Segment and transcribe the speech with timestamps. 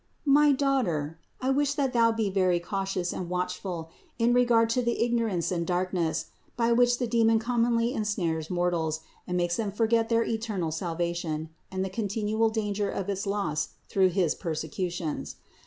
[0.23, 0.43] 331.
[0.43, 4.99] My daughter, I wish that thou be very cautious and watchful in regard to the
[4.99, 10.23] ignorance and darkness, by which the demon commonly ensnares mortals and makes them forget their
[10.23, 15.35] eternal salvation and the con tinual danger of its loss through his persecutions.